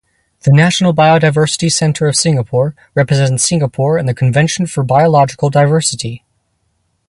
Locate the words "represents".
2.95-3.43